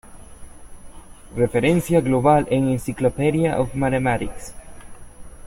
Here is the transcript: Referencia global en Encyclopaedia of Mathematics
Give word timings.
Referencia 1.35 2.01
global 2.01 2.47
en 2.49 2.69
Encyclopaedia 2.69 3.59
of 3.61 3.75
Mathematics 3.75 4.51